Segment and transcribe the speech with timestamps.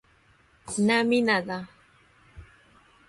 [0.87, 1.59] نه مینه ده،